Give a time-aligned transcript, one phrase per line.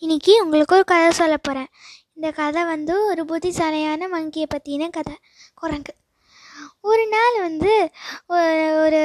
[0.00, 1.66] இன்றைக்கி உங்களுக்கு ஒரு கதை சொல்ல போகிறேன்
[2.14, 5.18] இந்த கதை வந்து ஒரு புத்திசாலியான மங்கியை பற்றின கதை.
[5.54, 5.94] குரங்கு.
[6.80, 7.90] ஒரு நாள் வந்து
[8.84, 9.02] ஒரு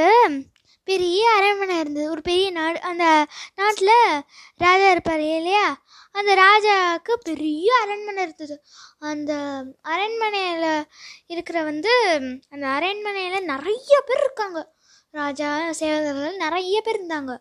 [0.83, 2.09] பெரிய அரண்மனை இருந்தது.
[2.09, 3.25] ஒரு பெரிய நாடு அந்த
[3.55, 4.21] நாட்டில்
[4.57, 5.81] ராஜா இருப்பார் இல்லையா?
[6.11, 8.63] அந்த ராஜாவுக்கு பெரிய அரண்மனை இருந்தது.
[8.99, 10.85] அந்த அரண்மனையில்
[11.27, 14.73] இருக்கிற வந்து அந்த அரண்மனையில் நிறைய பேர் இருக்காங்க.
[15.11, 17.37] ராஜா சேவகர்கள் நிறைய பேர் இருந்தாங்க.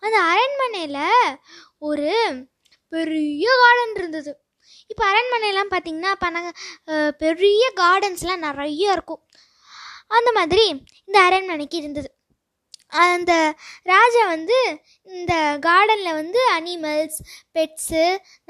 [0.00, 1.38] அந்த அரண்மனையில்
[1.78, 2.12] ஒரு
[2.92, 4.32] பெரிய கார்டன் இருந்தது.
[4.90, 6.50] இப்போ அரண்மனையெல்லாம் பார்த்தீங்கன்னா பனங்க
[7.22, 9.22] பெரிய கார்டன்ஸ்லாம் நிறைய இருக்கும்.
[10.16, 10.64] அந்த மாதிரி
[11.08, 12.08] இந்த அரண்மனைக்கு இருந்தது.
[13.12, 13.32] அந்த
[13.92, 14.56] ராஜா வந்து
[15.18, 15.34] இந்த
[15.66, 17.18] கார்டனில் வந்து அனிமல்ஸ்
[17.56, 18.02] பெட்ஸு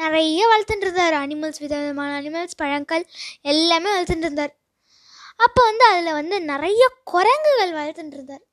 [0.02, 1.14] நிறைய வளர்த்துட்டு இருந்தார்.
[1.24, 3.04] அனிமல்ஸ் விதவிதமான அனிமல்ஸ் பழங்கள்
[3.52, 4.52] எல்லாமே வளர்த்துட்டு இருந்தார்.
[5.45, 8.45] அப்போ வந்து அதில் வந்து நிறைய குரங்குகள் வளர்த்துட்டு இருந்தார்.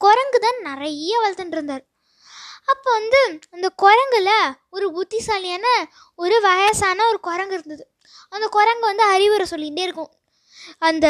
[0.00, 1.84] குரங்கு தான் நிறைய வளர்த்துட்டு இருந்தார்.
[2.68, 3.20] அப்போ வந்து
[3.54, 4.30] அந்த குரங்குல
[4.76, 5.66] ஒரு புத்திசாலியான
[6.22, 7.84] ஒரு வயசான ஒரு குரங்கு இருந்தது.
[8.34, 10.10] அந்த குரங்கு வந்து அறிவுரை சொல்லிகிட்டே இருக்கும்.
[10.88, 11.06] அந்த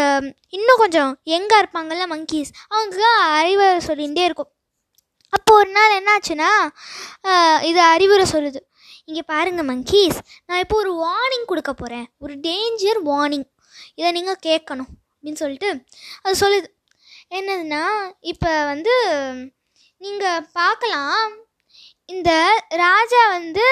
[0.56, 3.06] இன்னும் கொஞ்சம் எங்கே இருப்பாங்கல்ல மங்கீஸ் அவங்க
[3.38, 4.50] அறிவுரை சொல்லிகிட்டே இருக்கும்.
[5.32, 6.50] அப்போ ஒரு நாள் என்னாச்சுன்னா
[7.70, 8.60] இது அறிவுரை சொல்லுது.
[9.08, 13.47] இங்கே பாருங்கள் மங்கீஸ் நான் இப்போ ஒரு வார்னிங் கொடுக்க போகிறேன் ஒரு டேஞ்சர் வார்னிங்
[13.98, 15.70] இதை நீங்கள் கேட்கணும் அப்படின்னு சொல்லிட்டு
[16.22, 16.69] அது சொல்லுது.
[17.36, 17.82] என்னதுன்னா
[18.32, 18.94] இப்போ வந்து
[20.00, 21.32] நீங்கள் பார்க்கலாம்
[22.08, 22.30] இந்த
[22.83, 23.66] ராஜா வந்து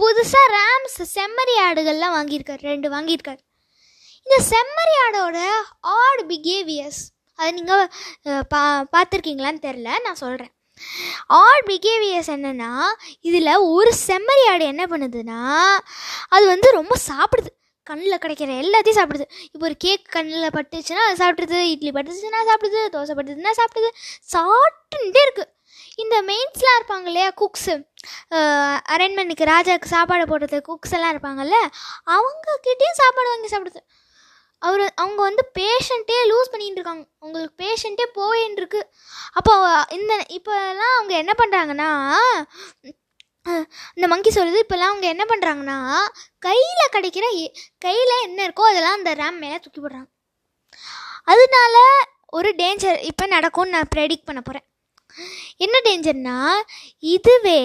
[0.00, 2.62] புதுசாக ரேம்ஸ் செம்மறி ஆடுகள்லாம் வாங்கியிருக்கார்.
[2.70, 3.40] ரெண்டு வாங்கியிருக்கார்.
[4.26, 5.38] இந்த செம்மறி ஆடோட
[5.96, 7.00] ஆட் பிஹேவியர்ஸ்
[7.38, 7.84] அதை நீங்கள்
[8.52, 8.60] பா
[8.94, 10.52] பார்த்துருக்கீங்களான்னு தெரில நான் சொல்கிறேன்
[11.40, 12.70] ஆட் பிஹேவியர்ஸ் என்னென்னா
[13.28, 15.40] இதில் ஒரு செம்மறி ஆடு என்ன பண்ணுதுன்னா
[16.34, 17.52] அது வந்து ரொம்ப சாப்பிடுது.
[17.86, 19.26] கண்ணில் கிடைக்கிற எல்லாத்தையும் சாப்பிடுது.
[19.52, 23.90] இப்போ ஒரு கேக் கண்ணில் பட்டுச்சுன்னா அது சாப்பிடுது இட்லி பட்டுச்சுன்னா சாப்பிடுது தோசை பட்டுச்சுன்னா சாப்பிடுது.
[24.34, 25.50] சாப்பிட்டுட்டே இருக்குது
[26.02, 27.74] இந்த மெயின்ஸ்லாம் இருப்பாங்க இல்லையா குக்ஸு
[28.94, 31.58] அரண்மனைக்கு ராஜாவுக்கு சாப்பாடு போடுறது குக்ஸ் எல்லாம் இருப்பாங்கல்ல
[32.16, 33.82] அவங்கக்கிட்டேயும் சாப்பாடு வாங்கி சாப்பிடுது
[34.62, 37.04] அவர் அவங்க வந்து பேஷண்ட்டே லூஸ் பண்ணிகிட்டு இருக்காங்க.
[37.22, 38.80] அவங்களுக்கு பேஷண்ட்டே போயின்னு இருக்கு.
[39.38, 39.52] அப்போ
[39.96, 41.90] இந்த இப்போல்லாம் அவங்க என்ன பண்ணுறாங்கன்னா
[43.96, 45.78] இந்த மங்கி சொல்லுது இப்போல்லாம் அவங்க என்ன பண்ணுறாங்கன்னா
[46.46, 47.26] கையில் கிடைக்கிற
[47.86, 50.08] கையில் என்ன இருக்கோ அதெல்லாம் அந்த ரேம் மேலே தூக்கி போடுறாங்க.
[51.32, 51.76] அதனால
[52.38, 54.66] ஒரு டேஞ்சர் இப்போ நடக்கும்னு நான் ப்ரெடிக்ட் பண்ண போகிறேன்
[55.60, 56.38] என்ன டேஞ்சர்னா
[57.14, 57.60] இதுவே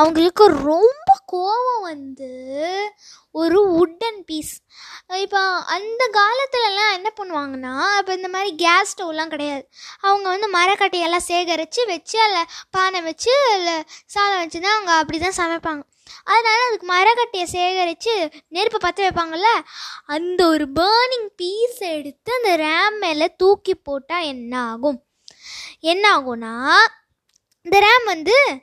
[0.00, 2.30] அவங்களுக்கு ரொம்ப கோபம் வந்து
[3.40, 4.54] ஒரு உட்டன் பீஸ்
[5.24, 5.40] இப்போ
[5.74, 9.62] அந்த காலத்துலலாம் என்ன பண்ணுவாங்கன்னா இப்போ இந்த மாதிரி கேஸ் ஸ்டவ்லாம் கிடையாது.
[10.06, 13.84] அவங்க வந்து மரக்கட்டையெல்லாம் சேகரித்து வச்சு அதில் பானை வச்சு அதில்
[14.14, 15.82] சாதம் வச்சு தான் அவங்க அப்படி தான் சமைப்பாங்க.
[16.32, 18.14] அதனால அதுக்கு மரக்கட்டையை சேகரித்து
[18.56, 19.50] நெருப்பை பற்ற வைப்பாங்கல்ல
[20.16, 24.98] அந்த ஒரு பேர்னிங் பீஸ் எடுத்து அந்த ரேம் மேலே தூக்கி போட்டால் என்ன ஆகும்?
[25.80, 26.74] என்ன ஆகும்னா
[27.62, 28.62] இந்த ரேம் வந்து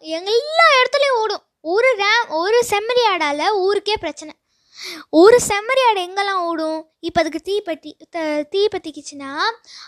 [0.00, 1.42] எல்லா இடத்துலையும் ஓடும்.
[1.60, 4.34] ஒரு ரேம் ஒரு செம்மறி ஆடால் ஊருக்கே பிரச்சனை.
[5.10, 6.90] ஒரு செம்மறி ஆடு எங்கெல்லாம் ஓடும்?
[7.00, 9.40] இப்போ அதுக்கு தீ பற்றி த- தீ பற்றிக்கிச்சுன்னா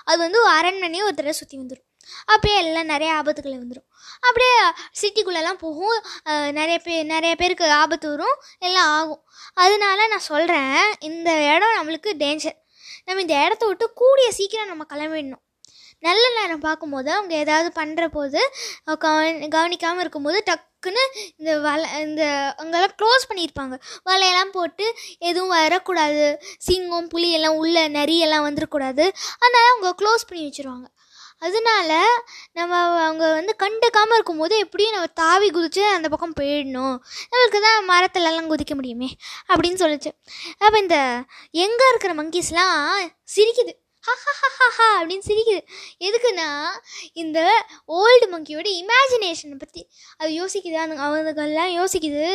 [0.05, 1.91] அது வந்து அரண்மனையே ஒரு தடவை சுற்றி வந்துடும்
[2.25, 3.87] அப்படியே எல்லாம் நிறைய ஆபத்துக்களை வந்துடும்
[4.21, 4.55] அப்படியே
[5.01, 6.05] சிட்டிக்குள்ளெல்லாம் போகும்.
[6.53, 8.37] நிறைய பேர் நிறைய பேருக்கு ஆபத்து வரும்.
[8.59, 9.25] எல்லாம் ஆகும்.
[9.55, 12.59] அதனால நான் சொல்கிறேன் இந்த இடம் நம்மளுக்கு டேஞ்சர்
[13.05, 15.51] நம்ம இந்த இடத்த விட்டு கூடிய சீக்கிரம் நம்ம கிளம்பிடணும்.
[16.09, 18.41] நல்ல நேரம் பார்க்கும்போது அவங்க ஏதாவது பண்ணுற போது
[19.05, 21.03] கவனி கவனிக்காமல் இருக்கும்போது டக்குன்னு
[21.41, 22.23] இந்த வலை இந்த
[22.61, 23.75] அங்கெல்லாம் க்ளோஸ் பண்ணியிருப்பாங்க.
[24.09, 24.87] வலையெல்லாம் போட்டு
[25.29, 26.27] எதுவும் வரக்கூடாது.
[26.67, 29.05] சிங்கம் புளியெல்லாம் உள்ள நரியெல்லாம் வந்துடக்கூடாது
[29.45, 30.87] அதனால் அவங்க க்ளோஸ் பண்ணி வச்சுருவாங்க.
[31.47, 31.93] அதனால
[32.59, 32.73] நம்ம
[33.07, 36.97] அவங்க வந்து கண்டுக்காமல் இருக்கும்போது எப்படியும் நம்ம தாவி குதிச்சு அந்த பக்கம் போயிடணும்.
[37.31, 39.09] நம்மளுக்கு தான் மரத்துலலாம் குதிக்க முடியுமே
[39.53, 40.13] அப்படின்னு சொல்லிச்சு.
[40.65, 40.99] அப்போ இந்த
[41.67, 42.77] எங்கே இருக்கிற மங்கீஸ்லாம்
[43.37, 43.73] சிரிக்குது.
[44.07, 45.61] ஹஹஹஹா அப்படின்னு சிரிக்குது.
[46.01, 46.49] எதுக்குன்னா
[47.13, 47.39] இந்த
[47.89, 49.83] ஓல்டு மங்கியோட இமேஜினேஷனை பற்றி
[50.19, 50.79] அது யோசிக்குது.
[50.85, 52.27] அந்த அவங்கெல்லாம் யோசிக்குது.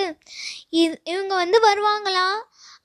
[0.70, 2.40] இது இவங்க வந்து வருவாங்களாம்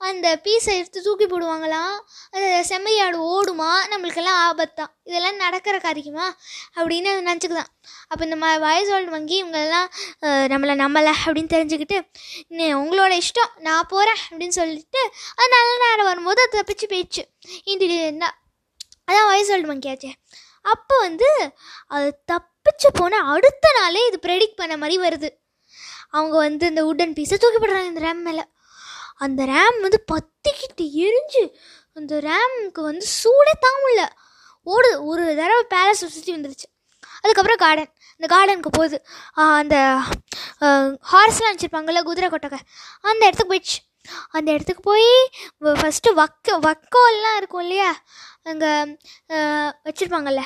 [0.08, 1.96] அந்த பீஸை எடுத்து தூக்கி போடுவாங்களாம்
[2.30, 3.70] அந்த செம்மையாடு ஓடுமா?
[3.92, 6.26] நம்மளுக்கெல்லாம் ஆபத்தான் இதெல்லாம் நடக்கிற காரியமா?
[6.76, 7.70] அப்படின்னு நினச்சிக்குதான்.
[8.08, 9.86] அப்போ இந்த மா வயசு ஓல்டு வங்கி இவங்கெல்லாம்
[10.22, 11.98] நம்மளை நம்மளை நம்பலை அப்படின்னு தெரிஞ்சுக்கிட்டு
[12.48, 15.02] "நீ உங்களோட இஷ்டம் நான் போகிறேன் அப்படின்னு சொல்லிட்டு
[15.36, 17.22] அது நல்ல நேரம் வரும்போது அது தப்பிச்சு போயிடுச்சு.
[17.66, 17.86] இன்டி
[19.08, 20.12] அதான் வயசு ஓல்டு மங்கியாச்சே
[20.72, 21.28] அப்போ வந்து
[21.94, 25.28] அது தப்பிச்சு போன அடுத்த நாளே இது ப்ரெடிக்ட் பண்ண மாதிரி வருது.
[26.16, 28.44] அவங்க வந்து இந்த உட்டன் பீஸை தூக்கி போடுறாங்க இந்த ரேம் மேலே.
[29.24, 31.42] அந்த ரேம் வந்து பத்திக்கிட்டு எரிஞ்சு
[31.98, 34.02] அந்த ரேமுக்கு வந்து சூடே தாங்கல
[34.74, 36.68] ஓடுது ஒரு தடவை பேலஸ் சுற்றி வந்துருச்சு.
[37.22, 38.98] அதுக்கப்புறம் கார்டன் இந்த கார்டனுக்கு போகுது.
[39.60, 39.76] அந்த
[41.12, 42.60] ஹார்ஸ்லாம் வச்சுருப்பாங்கள்ல குதிரை கொட்டகை.
[43.10, 43.78] அந்த இடத்துக்கு போயிடுச்சு.
[44.30, 45.10] அந்த இடத்துக்கு போய்
[45.80, 47.90] ஃபஸ்ட்டு வக்க வக்கோல்லாம் இருக்கும் இல்லையா?
[48.42, 48.72] அங்கே
[49.86, 50.42] வச்சுருப்பாங்கல்ல.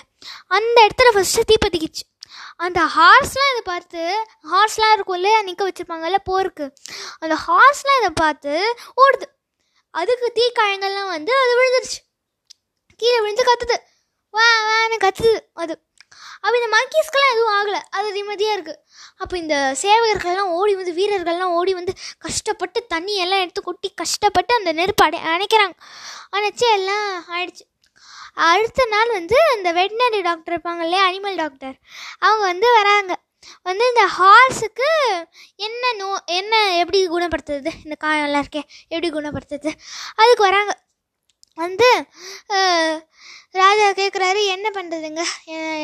[0.56, 2.04] அந்த இடத்துல ஃபஸ்ட்டு தீப்பத்திக்கிச்சு
[2.56, 4.02] அந்த ஹார்ஸ்லாம் இதை பார்த்து
[4.52, 6.66] ஹார்ஸ்லாம் இருக்கும் இல்லையா நிற்க வச்சுருப்பாங்கல்ல போருக்கு.
[7.18, 8.52] அந்த ஹார்ஸ்லாம் இதை பார்த்து
[9.02, 9.26] ஓடுது.
[9.94, 12.00] அதுக்கு தீக்காயங்கள்லாம் வந்து அது விழுந்துருச்சு.
[13.00, 13.76] கீழே விழுந்து கத்துது.
[14.34, 15.74] வா வேன்னு கத்துது அது.
[16.42, 17.80] அப்போ இந்த மங்கீஸ்க்கெல்லாம் எதுவும் ஆகலை.
[17.96, 18.80] அது நிம்மதியாக இருக்குது
[19.22, 21.92] அப்போ இந்த சேவகர்கள்லாம் ஓடி வந்து வீரர்கள்லாம் ஓடி வந்து
[22.26, 25.76] கஷ்டப்பட்டு தண்ணியெல்லாம் எடுத்து கொட்டி கஷ்டப்பட்டு அந்த நெருப்பு அடை அணைக்கிறாங்க.
[26.36, 27.64] அணைச்சி எல்லாம் ஆயிடுச்சு.
[28.50, 31.76] அடுத்த நாள் வந்து இந்த வெட்டினரி டாக்டர் இருப்பாங்க இல்லையா அனிமல் டாக்டர்
[32.26, 33.12] அவங்க வந்து வராங்க.
[33.68, 34.88] வந்து இந்த ஹார்ஸுக்கு
[35.66, 36.08] என்ன நோ
[36.38, 38.62] என்ன எப்படி குணப்படுத்துறது இந்த காயம்லாம் இருக்கே
[38.92, 39.72] எப்படி குணப்படுத்துறது
[40.22, 40.72] அதுக்கு வராங்க.
[41.58, 41.88] வந்து
[43.54, 45.22] ராஜா கேட்குறாரு என்ன பண்ணுறதுங்க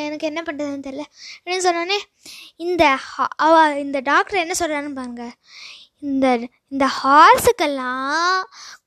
[0.03, 1.05] எனக்கு என்ன பண்ணுறதுன்னு தெரில
[1.37, 1.99] அப்படின்னு சொன்னோடனே
[2.61, 5.25] இந்த ஹா- அவ இந்த டாக்டர் என்ன சொல்கிறான்னு பாருங்க.
[6.03, 6.27] இந்த
[6.73, 8.41] இந்த ஹார்ஸுக்கெல்லாம்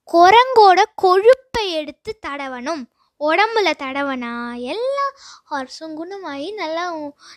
[0.08, 2.84] குரங்கோட கொழுப்பை எடுத்து தடவணும்.
[3.20, 4.32] உடம்புல தடவனா
[4.72, 5.04] எல்லா
[5.50, 6.84] ஹார்ஸும் குணமாகி நல்லா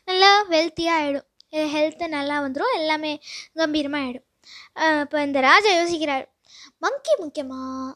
[0.07, 1.27] நல்லா வெல்த்தியாக ஆகிடும்
[1.71, 3.11] ஹெல்த்து நல்லா வந்துடும் எல்லாமே
[3.55, 4.25] கம்பீரமாக ஆகிடும்
[5.03, 6.25] இப்போ இந்த ராஜா யோசிக்கிறார்
[6.79, 7.95] மங்கி முக்கியமாக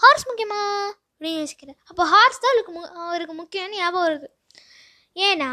[0.00, 0.60] ஹார்ஸ் முக்கியமா?
[1.14, 1.78] அப்படின்னு யோசிக்கிறேன்.
[1.90, 4.28] அப்போ ஹார்ஸ் தான் அவருக்கு மு அவருக்கு முக்கியம்னு ஞாபகம் வருது.
[5.16, 5.50] ஏன்னா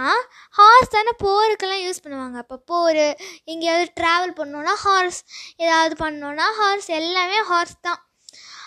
[0.60, 2.38] ஹார்ஸ் தானே போருக்கெல்லாம் யூஸ் பண்ணுவாங்க.
[2.44, 3.06] அப்போ போர்
[3.54, 5.20] எங்கேயாவது ட்ராவல் பண்ணோன்னா ஹார்ஸ்
[5.66, 8.00] ஏதாவது பண்ணோன்னா ஹார்ஸ் எல்லாமே ஹார்ஸ் தான்.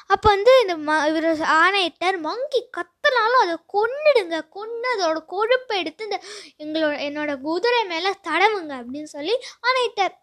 [0.06, 1.26] அப்போ வந்து இந்த ம இவர்
[1.58, 6.18] ஆணையிட்டார் மங்கி கத்துனாலும் அதை கொன்னுடுங்க கொன்று அதோட கொழுப்பை எடுத்து இந்த
[6.64, 9.34] எங்களோட என்னோட குதிரை மேலே தடவுங்க அப்படின்னு சொல்லி
[9.68, 10.14] ஆணையிட்டார்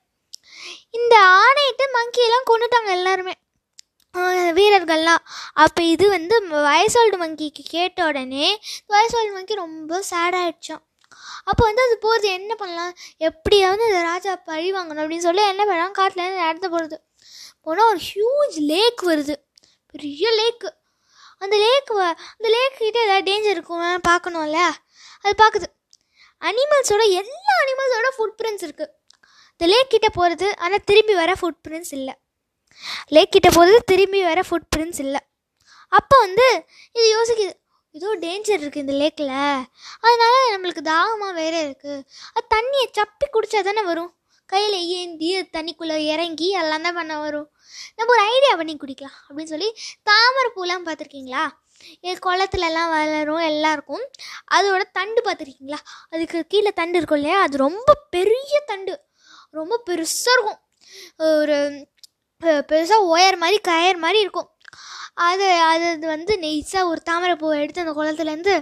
[0.91, 3.33] இந்த ஆணையிட்டு மங்கியெல்லாம் கொண்டுட்டாங்க எல்லாருமே.
[4.59, 5.23] வீரர்கள்லாம்.
[5.63, 6.35] அப்போ இது வந்து
[6.67, 8.47] வயசோல்டு மங்கிக்கு கேட்ட உடனே
[8.93, 10.83] வயசோல்டு மங்கி ரொம்ப சேடாகிடுச்சோம்
[11.49, 12.93] அப்போ வந்து அது போகிறது என்ன பண்ணலாம்?
[13.27, 15.95] எப்படியாவது அந்த ராஜா பழி வாங்கணும் அப்படின்னு சொல்லி என்ன பண்ணலாம்?
[15.99, 16.97] காட்டிலேருந்து நடந்து போகிறது
[17.65, 19.35] போனால் ஒரு ஹியூஜ் லேக் வருது.
[19.93, 20.69] பெரிய லேக்கு
[21.43, 21.91] அந்த லேக்
[22.35, 23.83] அந்த லேக் கிட்டே ஏதாவது டேஞ்சர் இருக்கும்?
[24.09, 24.61] பார்க்கணும்ல.
[25.23, 25.67] அது பார்க்குது
[26.49, 28.93] அனிமல்ஸோட எல்லா அனிமல்ஸோட ஃபுட் பிரிண்ட்ஸ் இருக்குது
[29.53, 32.15] இந்த லேக் கிட்டே போகிறது ஆனால் திரும்பி வர ஃபுட் பிரிண்ட்ஸ் இல்லை.
[33.15, 33.49] லேக் கிட்ட
[33.91, 35.21] திரும்பி வர ஃபுட் பிரிண்ட்ஸ் இல்லை.
[35.99, 36.47] அப்போ வந்து
[36.97, 37.53] இது யோசிக்குது
[37.97, 39.35] ஏதோ டேஞ்சர் இருக்குது இந்த லேக்கில்
[40.05, 44.11] அதனால நம்மளுக்கு தாகமாக வேறு இருக்குது அது தண்ணியை சப்பி குடிச்சா தானே வரும்.
[44.51, 47.47] கையில் ஏந்தி தண்ணிக்குள்ளே இறங்கி எல்லாம் தான் பண்ண வரும்.
[47.97, 49.69] நம்ம ஒரு ஐடியா பண்ணி குடிக்கலாம் அப்படின்னு சொல்லி
[50.09, 51.43] தாமரை பூலாம் பார்த்துருக்கீங்களா?
[52.05, 54.05] இது குளத்துலலாம் வளரும் எல்லாம் இருக்கும்
[54.55, 55.79] அதோட தண்டு பார்த்துருக்கீங்களா?
[56.13, 57.37] அதுக்கு கீழே தண்டு இருக்கும் இல்லையா?
[57.47, 58.95] அது ரொம்ப பெரிய தண்டு.
[59.59, 60.59] ரொம்ப பெருசாக இருக்கும்.
[61.41, 61.57] ஒரு
[62.41, 64.49] பெருசாக ஒயர் மாதிரி கயர் மாதிரி இருக்கும்.
[65.27, 68.53] அது அது அது வந்து நெய்ஸாக ஒரு தாமரை பூவை எடுத்து அந்த குளத்துலேருந்து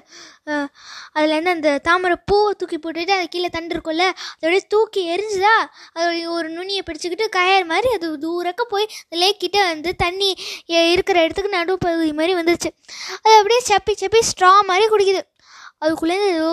[1.16, 4.06] அதுலேருந்து அந்த தாமரை பூவை தூக்கி போட்டுட்டு அது கீழே தண்டு இருக்கும்ல
[4.38, 5.54] அதோடய தூக்கி எரிஞ்சுதா
[5.98, 10.30] அதோட ஒரு நுனியை பிடிச்சிக்கிட்டு கயர் மாதிரி அது தூரக்க போய் அந்த லேக்கிட்ட வந்து தண்ணி
[10.94, 12.72] இருக்கிற இடத்துக்கு நடுப்பகுதி மாதிரி வந்துருச்சு.
[13.26, 15.24] அது அப்படியே சப்பி சப்பி ஸ்ட்ரா மாதிரி குடிக்குது.
[15.84, 16.52] அதுக்குள்ளேருந்து ஏதோ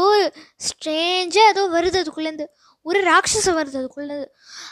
[0.69, 2.47] ஸ்ட்ரேஞ்சாக ஏதோ வருது அதுக்குள்ளேருந்து
[2.87, 4.27] ஒரு ராட்சசம் வருது அதுக்குள்ளது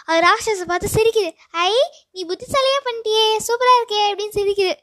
[0.07, 1.31] அது ராட்சசை பார்த்து சிரிக்குது.
[1.67, 1.73] ஐ
[2.11, 4.75] நீ புத்திசாலியாக பண்ணிட்டியே சூப்பராக இருக்கே அப்படின்னு சிரிக்குது.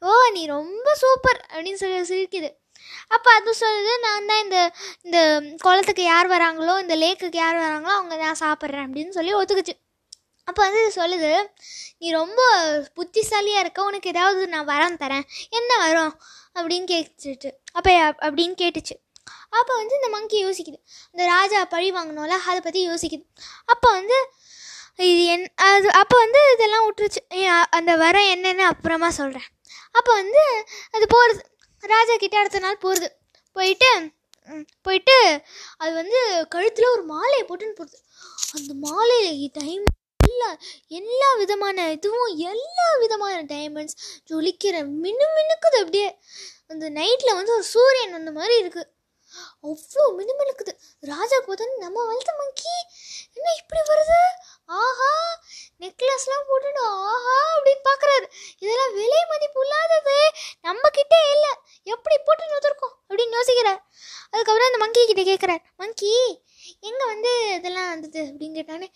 [0.00, 2.50] ஓ நீ ரொம்ப சூப்பர் அப்படின்னு சொல்லி சிரிக்குது.
[3.08, 4.58] அப்போ அது சொல்லுது நான் தான் இந்த
[5.06, 5.18] இந்த
[5.64, 9.74] குளத்துக்கு யார் வராங்களோ இந்த லேக்குக்கு யார் வராங்களோ அவங்க நான் சாப்பிட்றேன் அப்படின்னு சொல்லி ஒத்துக்குச்சு.
[10.48, 11.30] அப்போ வந்து இது சொல்லுது
[11.98, 12.40] நீ ரொம்ப
[12.94, 15.26] புத்திசாலியாக இருக்க உனக்கு ஏதாவது நான் வரம் தரேன்.
[15.50, 16.12] என்ன வரும்?
[16.56, 17.90] அப்படின்னு கேட்டுச்சு அப்போ
[18.26, 18.94] அப்படின்னு கேட்டுச்சு.
[19.58, 20.78] அப்போ வந்து இந்த மங்கி யோசிக்குது.
[21.14, 23.24] இந்த ராஜா பழி வாங்கினோம்ல அதை பற்றி யோசிக்குது.
[23.72, 24.18] அப்போ வந்து
[25.06, 27.20] இது என் அது அப்போ வந்து இதெல்லாம் விட்டுருச்சு.
[27.78, 29.48] அந்த வர என்னென்னு அப்புறமா சொல்கிறேன்
[29.98, 30.42] அப்போ வந்து
[30.96, 31.42] அது போகிறது
[31.82, 33.08] ராஜா கிட்ட அடுத்த நாள் போகிறது
[33.56, 33.90] போயிட்டு
[34.86, 35.14] போயிட்டு
[35.82, 36.18] அது வந்து
[36.54, 37.96] கழுத்தில் ஒரு மாலையை போட்டுன்னு போகுது
[38.56, 39.84] அந்த மாலையை டைம்
[40.20, 40.48] எல்லா
[40.98, 43.96] எல்லா விதமான இதுவும் எல்லா விதமான டைமண்ட்ஸ்
[44.30, 46.08] ஜொலிக்கிற மினு மினுக்குது அப்படியே.
[46.72, 48.88] அந்த நைட்டில் வந்து ஒரு சூரியன் அந்த மாதிரி இருக்குது
[49.66, 50.72] அவ்வளோ மினுமினுக்குது
[51.12, 52.74] ராஜா போதன் நம்ம வளர்த்த மங்கி
[53.36, 54.20] என்ன இப்படி வருது?
[54.80, 55.10] ஆஹா
[55.82, 58.26] நெக்லஸ்லாம் போட்டுடும் ஆஹா அப்படின்னு பார்க்குறாரு
[58.58, 60.18] இதெல்லாம் விலை மதிப்பு இல்லாதது.
[60.60, 61.52] நம்ம கிட்டே இல்லை.
[61.94, 63.80] எப்படி போட்டு வந்திருக்கோம் அப்படின்னு யோசிக்கிறார்.
[64.30, 66.14] அதுக்கப்புறம் அந்த மங்கி கிட்டே கேட்குறார் மங்கி
[66.80, 68.20] எங்கே வந்து இதெல்லாம் வந்தது?
[68.30, 68.88] அப்படின்னு கேட்டானே.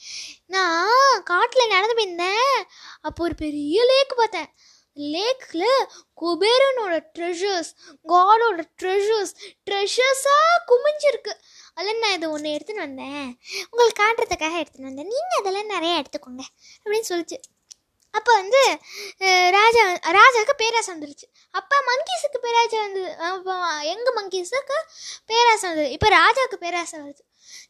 [0.47, 2.56] நான் காட்டில் நடந்து போயிருந்தேன்.
[3.00, 4.50] அப்போ ஒரு பெரிய லேக் பார்த்தேன்.
[4.97, 5.87] லேக்கில்
[6.23, 7.70] குபேரனோட ட்ரெஷர்ஸ்
[8.12, 9.32] காடோட ட்ரெஷர்ஸ்
[9.68, 11.35] ட்ரெஷர்ஸாக குமிஞ்சிருக்கு.
[11.75, 13.30] அதில் நான் இதை ஒன்று எடுத்துன்னு வந்தேன்.
[13.70, 15.11] உங்களுக்கு காட்டுறதுக்காக எடுத்துன்னு வந்தேன்.
[15.14, 16.44] நீங்கள் அதெல்லாம் நிறையா எடுத்துக்கோங்க
[16.82, 17.38] அப்படின்னு சொல்லிச்சு.
[18.14, 18.61] அப்போ வந்து
[19.56, 19.82] ராஜா
[20.18, 21.26] ராஜாவுக்கு பேராசை வந்துருச்சு.
[21.59, 23.54] அப்போ மங்கீஸுக்கு பேராசை வந்தது அப்போ
[23.92, 24.78] எங்கள் மங்கீஸுக்கு
[25.32, 25.90] பேராசை வந்தது?
[25.97, 27.23] இப்போ ராஜாவுக்கு பேராசை வருது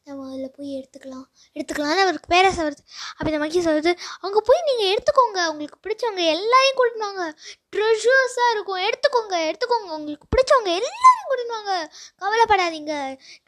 [0.07, 1.27] நம்ம அதில் போய் எடுத்துக்கலாம்.
[1.57, 2.83] எடுத்துக்கலாம்னு அவருக்கு பேராசை வருது
[3.17, 3.93] அப்போ இந்த மகிழ்ச்சி சொல்லுது
[4.27, 5.41] அங்கே போய் நீங்கள் எடுத்துக்கோங்க.
[5.53, 7.29] உங்களுக்கு பிடிச்சவங்க எல்லாரையும் கூட்டிட்டு
[7.75, 8.81] ட்ரெஷர்ஸாக இருக்கும்.
[8.87, 9.35] எடுத்துக்கோங்க.
[9.49, 9.91] எடுத்துக்கோங்க.
[9.99, 11.77] உங்களுக்கு பிடிச்சவங்க எல்லாரையும் கூட்டின்னு
[12.23, 12.95] கவலைப்படாதீங்க.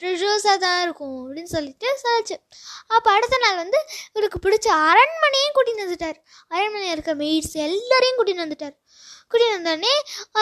[0.01, 1.17] ட்ரெஷர்ஸாக தான் இருக்கும்.
[1.25, 2.37] அப்படின்னு சொல்லிட்டு சொல்லிச்சு
[2.97, 3.79] அப்போ அடுத்த நாள் வந்து
[4.13, 6.19] இவருக்கு பிடிச்ச அரண்மனையும் கூட்டின்னு வந்துட்டார்.
[6.49, 8.77] அரண்மனையில் இருக்க மெய்ட்ஸ் எல்லாரையும் கூட்டின்னு வந்துட்டார்.
[9.33, 9.93] கூட்டின்னு வந்தோடனே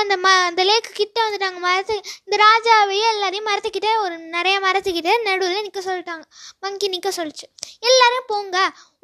[0.00, 5.64] அந்த ம அந்த லேக்கு கிட்டே வந்துட்டாங்க மரத்து இந்த ராஜாவையும் எல்லாரையும் மரத்துக்கிட்டே ஒரு நிறைய மரத்துக்கிட்டே நடுவில்
[5.66, 6.24] நிற்க சொல்லிட்டாங்க.
[6.64, 7.46] மங்கி நிற்க சொல்லிச்சு.
[7.90, 8.56] எல்லாரும் போங்க.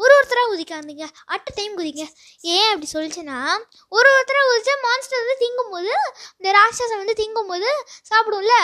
[0.03, 2.03] ஒரு ஒருத்தராக குதிக்காந்தீங்க அட் டைம் குதிங்க.
[2.55, 3.39] ஏன் அப்படி சொல்லிச்சுன்னா
[3.97, 5.93] ஒரு ஒருத்தராக குதிச்சா மான்ஸ்டர் வந்து திங்கும்போது
[6.39, 7.69] இந்த ராட்சசம் வந்து திங்கும்போது
[8.11, 8.57] சாப்பிடும்ல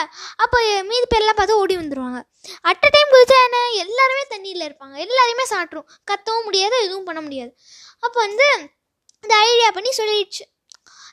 [0.43, 0.59] அப்போ
[0.91, 2.21] மீதி பேர்லாம் பார்த்து ஓடி வந்துடுவாங்க
[2.71, 3.59] அட் டைம் குதிச்சா என்ன?
[3.83, 4.95] எல்லாருமே தண்ணியில் இருப்பாங்க.
[5.05, 7.51] எல்லாரையுமே சாப்பிட்ரும் கத்தவும் முடியாது எதுவும் பண்ண முடியாது.
[8.05, 8.47] அப்போ வந்து
[9.23, 10.43] இந்த ஐடியா பண்ணி சொல்லிடுச்சு.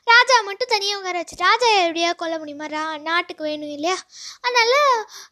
[0.03, 2.65] ராஜா மட்டும் தனியாக உட்கார வச்சு ராஜா எப்படியா கொல்ல முடியுமா?
[2.65, 3.97] ரா நாட்டுக்கு வேணும் இல்லையா?
[4.41, 4.73] அதனால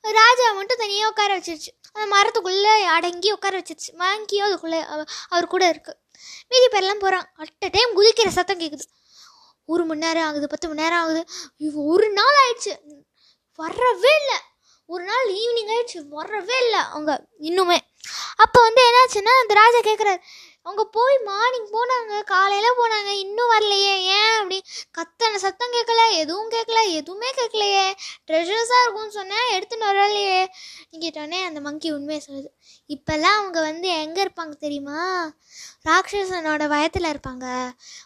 [0.01, 1.71] ராஜா மட்டும் தனியாக உட்கார வச்சிருச்சு.
[1.93, 3.91] அந்த மரத்துக்குள்ளே அடங்கி உட்கார வச்சிருச்சு.
[3.97, 4.79] வாங்கியும் அதுக்குள்ளே
[5.29, 5.99] அவர் கூட இருக்குது
[6.49, 8.85] மீதி பேர்லாம் போகிறான் அட்ட டைம் குதிக்கிற சத்தம் கேட்குது
[9.65, 11.25] ஒரு மணி நேரம் ஆகுது பத்து மணி நேரம் ஆகுது.
[11.57, 12.73] இவ ஒரு நாள் ஆயிடுச்சு.
[13.55, 14.39] வரவே இல்லை.
[14.85, 15.99] ஒரு நாள் ஈவினிங் ஆயிடுச்சு.
[16.07, 16.79] வரவே இல்லை.
[16.79, 17.11] அவங்க
[17.49, 17.77] இன்னுமே.
[18.35, 20.19] அப்போ வந்து என்னாச்சுன்னா அந்த ராஜா கேட்குறாரு
[20.69, 24.57] அவங்க போய் மார்னிங் போனாங்க காலையில் போனாங்க இன்னும் வரலையே ஏன் அப்படி?
[24.97, 27.85] கத்தனை சத்தம் கேட்கல எதுவும் கேட்கல எதுவுமே கேட்கலையே.
[28.27, 30.45] ட்ரெஷர்ஸாக இருக்கும்னு சொன்னேன் எடுத்துன்னு வரலையே.
[30.99, 32.49] கேட்டோடனே அந்த மங்கி உண்மையை சொல்லுது.
[32.89, 34.99] இப்போல்லாம் அவங்க வந்து எங்கே இருப்பாங்க தெரியுமா?
[35.87, 37.45] ராட்சசனோட வயத்தில் இருப்பாங்க.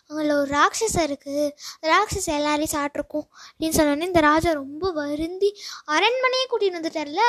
[0.09, 1.45] அவங்கள ஒரு ராட்சசம் இருக்குது
[1.91, 5.49] ராட்சசம் எல்லாரையும் சாப்பிட்ருக்கும் அப்படின்னு சொன்னோடனே இந்த ராஜா ரொம்ப வருந்தி
[5.95, 7.23] அரண்மனையே கூட்டிகிட்டு வந்துட்டார்ல.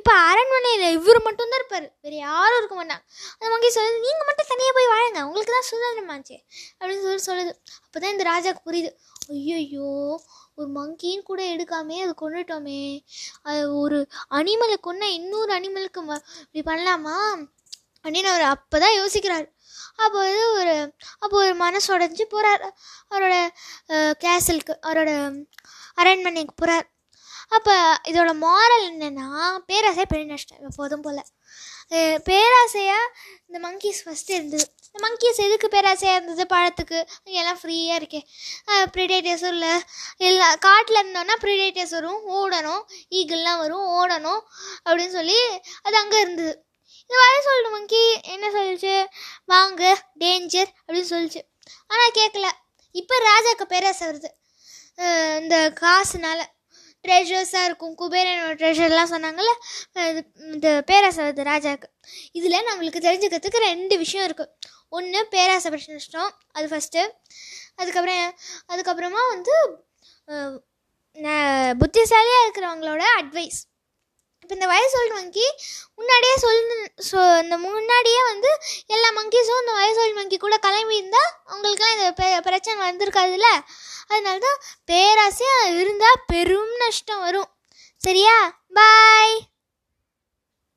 [0.00, 1.88] இப்போ அரண்மனையில் இவர் மட்டும்தான் இருப்பார்.
[2.00, 3.04] வேறு யாரும் இருக்க மாட்டாங்க.
[3.34, 5.22] அந்த மங்கி சொல்லுது நீங்கள் மட்டும் தனியாக போய் வாழுங்க.
[5.22, 6.38] உங்களுக்கு தான் சுதந்திரமாச்சே.
[6.80, 7.54] அப்படின்னு சொல்லி சொல்லுது.
[7.86, 8.92] அப்போ தான் இந்த ராஜாவுக்கு புரியுது.
[9.28, 9.90] ஐயோ
[10.60, 12.80] ஒரு மங்கியும் கூட எடுக்காமே அது கொண்டுட்டோமே
[13.42, 13.98] அது ஒரு
[14.30, 17.16] அனிமலை கொன்ன இன்னொரு அனிமலுக்கு ம- இப்படி பண்ணலாமா?
[18.04, 19.46] அப்படின்னு அவர் அப்போ தான் யோசிக்கிறார்.
[19.96, 20.74] அப்போ இது ஒரு
[21.18, 22.62] அப்போ ஒரு மனசு உடஞ்சி போகிறார்
[23.10, 23.34] அவரோட
[24.24, 25.10] கேசலுக்கு அவரோட
[25.94, 26.86] அரண்மனைக்கு போகிறார்
[27.48, 27.74] அப்போ
[28.08, 29.28] இதோட மாரல் என்னென்னா
[29.66, 30.62] பேராசை பெரிய நஷ்டம்.
[30.70, 31.22] எப்போதும் போல்.
[31.90, 33.06] பேராசையாக
[33.46, 34.64] இந்த மங்கீஸ் ஃபஸ்ட்டு இருந்தது.
[34.92, 36.44] இந்த மங்கீஸ் எதுக்கு பேராசையாக இருந்தது?
[36.56, 36.98] பழத்துக்கு.
[37.24, 38.20] எல்லாம் ஃப்ரீயாக இருக்கே.
[38.96, 39.80] ப்ரிடேட்டர்ஸும் இல்லை.
[40.16, 42.20] எல்லா காட்டில் இருந்தோன்னா ப்ரிடேட்டர்ஸ் வரும்.
[42.28, 42.82] ஓடணும்.
[43.10, 43.86] ஈகிள்லாம் வரும்.
[44.00, 44.40] ஓடணும்.
[44.84, 45.38] அப்படின்னு சொல்லி
[45.82, 46.64] அது அங்கே இருந்தது.
[47.06, 49.06] இந்த வர சொல்லணும் மங்கி என்ன சொல்லிச்சு?
[49.44, 50.06] வாங்க.
[50.20, 51.42] டேஞ்சர் அப்படின்னு சொல்லிச்சு.
[51.86, 52.48] ஆனால் கேட்கல
[52.92, 54.30] இப்போ ராஜாக்கு பேராசை வருது.
[55.40, 56.40] இந்த காசுனால.
[57.04, 59.52] ட்ரெஷர்ஸாக இருக்கும் குபேரனோட ட்ரெஷர்லாம் சொன்னாங்கள்ல
[60.52, 61.88] இந்த பேராசை ராஜாவுக்கு
[62.32, 64.52] இதில் நம்மளுக்கு தெரிஞ்சுக்கிறதுக்கு ரெண்டு விஷயம் இருக்குது
[64.88, 67.02] ஒன்று பேராசை பிரச்சனை அது ஃபஸ்ட்டு
[67.76, 68.34] அதுக்கப்புறம்
[68.72, 69.56] அதுக்கப்புறமா வந்து
[71.80, 73.60] புத்திசாலியாக இருக்கிறவங்களோட அட்வைஸ்
[74.50, 75.44] இப்போ இந்த வயசோல்டு மங்கி
[75.94, 76.76] முன்னாடியே சொல்லு
[77.10, 78.50] சொ இந்த முன்னாடியே வந்து
[78.86, 83.50] எல்லா மங்கிஸும் இந்த வயசோல்டு மங்கி கூட கிளம்பி இருந்தால் அவங்களுக்குலாம் இந்த பெ- பிரச்சனை வந்திருக்காதுல்ல.
[84.08, 87.48] அதனால தான் பேராசையாக இருந்தால் பெரும் நஷ்டம் வரும்.
[88.02, 88.36] சரியா?
[88.72, 89.49] பாய்